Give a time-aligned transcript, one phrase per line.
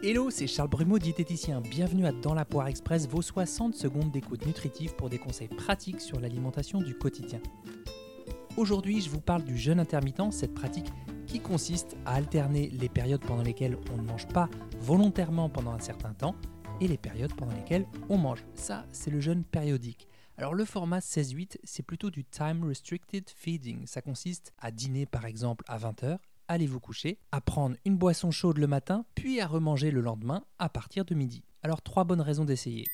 [0.00, 1.60] Hello, c'est Charles Brumeau, diététicien.
[1.60, 6.00] Bienvenue à Dans la Poire Express, vos 60 secondes d'écoute nutritive pour des conseils pratiques
[6.00, 7.40] sur l'alimentation du quotidien.
[8.56, 10.86] Aujourd'hui, je vous parle du jeûne intermittent, cette pratique
[11.26, 14.48] qui consiste à alterner les périodes pendant lesquelles on ne mange pas
[14.78, 16.36] volontairement pendant un certain temps
[16.80, 18.44] et les périodes pendant lesquelles on mange.
[18.54, 20.06] Ça, c'est le jeûne périodique.
[20.36, 23.84] Alors le format 16-8, c'est plutôt du time restricted feeding.
[23.88, 26.18] Ça consiste à dîner par exemple à 20h
[26.48, 30.44] allez vous coucher, à prendre une boisson chaude le matin, puis à remanger le lendemain
[30.58, 31.44] à partir de midi.
[31.62, 32.86] Alors trois bonnes raisons d'essayer.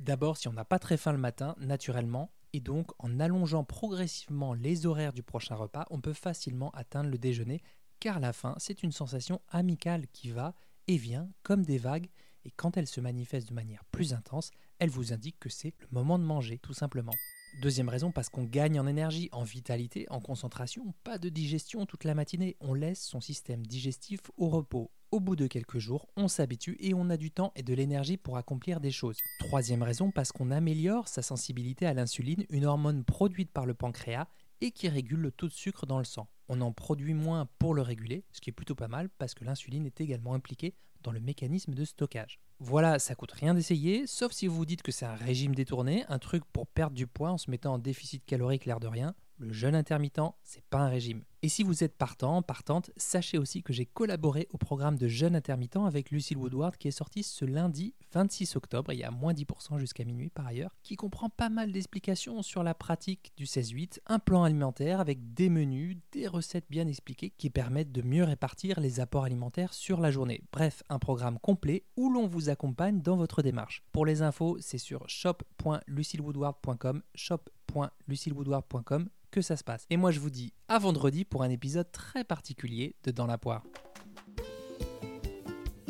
[0.00, 4.54] D'abord, si on n'a pas très faim le matin, naturellement, et donc en allongeant progressivement
[4.54, 7.62] les horaires du prochain repas, on peut facilement atteindre le déjeuner,
[8.00, 10.54] car la faim, c'est une sensation amicale qui va
[10.88, 12.08] et vient comme des vagues,
[12.44, 15.88] et quand elle se manifeste de manière plus intense, elle vous indique que c'est le
[15.90, 17.14] moment de manger, tout simplement.
[17.62, 22.04] Deuxième raison, parce qu'on gagne en énergie, en vitalité, en concentration, pas de digestion toute
[22.04, 24.90] la matinée, on laisse son système digestif au repos.
[25.12, 28.16] Au bout de quelques jours, on s'habitue et on a du temps et de l'énergie
[28.16, 29.18] pour accomplir des choses.
[29.38, 34.26] Troisième raison, parce qu'on améliore sa sensibilité à l'insuline, une hormone produite par le pancréas
[34.60, 36.28] et qui régule le taux de sucre dans le sang.
[36.48, 39.44] On en produit moins pour le réguler, ce qui est plutôt pas mal parce que
[39.44, 42.40] l'insuline est également impliquée dans le mécanisme de stockage.
[42.60, 46.04] Voilà, ça coûte rien d'essayer, sauf si vous vous dites que c'est un régime détourné,
[46.08, 49.14] un truc pour perdre du poids en se mettant en déficit calorique l'air de rien.
[49.38, 51.24] Le jeûne intermittent, c'est pas un régime.
[51.44, 55.36] Et si vous êtes partant, partante, sachez aussi que j'ai collaboré au programme de jeûne
[55.36, 59.34] intermittent avec Lucille Woodward qui est sorti ce lundi 26 octobre, il y a moins
[59.34, 63.98] 10% jusqu'à minuit par ailleurs, qui comprend pas mal d'explications sur la pratique du 16-8,
[64.06, 68.80] un plan alimentaire avec des menus, des recettes bien expliquées qui permettent de mieux répartir
[68.80, 70.40] les apports alimentaires sur la journée.
[70.50, 73.84] Bref, un programme complet où l'on vous accompagne dans votre démarche.
[73.92, 79.84] Pour les infos, c'est sur shop.lucillewoodward.com, shop.lucillewoodward.com que ça se passe.
[79.90, 83.38] Et moi je vous dis à vendredi pour un épisode très particulier de Dans la
[83.38, 83.64] poire.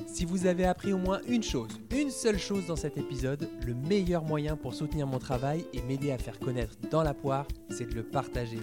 [0.07, 3.75] Si vous avez appris au moins une chose, une seule chose dans cet épisode, le
[3.75, 7.85] meilleur moyen pour soutenir mon travail et m'aider à faire connaître Dans la poire, c'est
[7.91, 8.61] de le partager.